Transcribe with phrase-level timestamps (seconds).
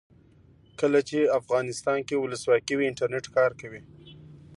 [0.79, 3.81] کله چې افغانستان کې ولسواکي وي انټرنیټ کار کوي.